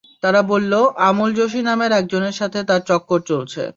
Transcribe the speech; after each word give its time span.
তারা 0.23 0.41
বললো 0.51 0.79
আমল 1.07 1.29
যোশি 1.39 1.59
নামের 1.61 1.91
একজনের 1.91 2.35
সাথে 2.39 2.59
তার 2.69 2.81
চক্কর 2.89 3.19
চলছে। 3.29 3.63